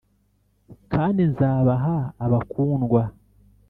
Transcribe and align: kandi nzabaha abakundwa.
kandi 0.93 1.21
nzabaha 1.31 1.95
abakundwa. 2.25 3.01